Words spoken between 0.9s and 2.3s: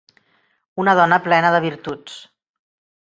dona plena de virtuts.